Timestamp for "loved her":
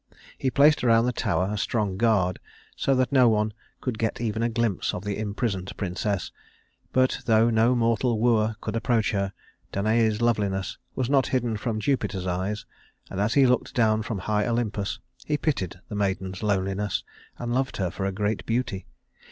17.53-17.91